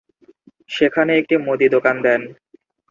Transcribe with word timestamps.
সেখানে 0.69 1.11
একটি 1.17 1.35
মুদি 1.45 1.67
দোকান 1.75 1.95
দেন। 2.03 2.21